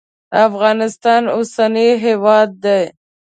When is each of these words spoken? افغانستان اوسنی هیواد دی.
افغانستان 0.47 1.21
اوسنی 1.37 1.87
هیواد 2.05 2.49
دی. 2.63 2.81